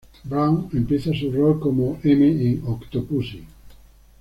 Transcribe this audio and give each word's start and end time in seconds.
Brown 0.25 0.67
empieza 0.73 1.11
su 1.13 1.31
rol 1.31 1.59
como 1.59 1.99
"M" 2.01 2.27
en 2.27 2.63
"Octopussy". 2.65 3.45